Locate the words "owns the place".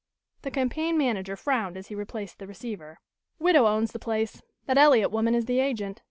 3.67-4.41